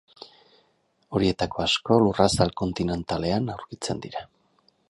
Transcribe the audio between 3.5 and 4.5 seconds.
aurkitzen dira.